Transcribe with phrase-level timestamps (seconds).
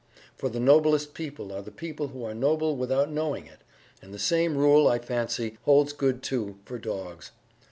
[0.35, 3.59] For the noblest people are the people who are noble without knowing it;
[4.01, 7.31] and the same rule, I fancy, holds good, too, for dogs.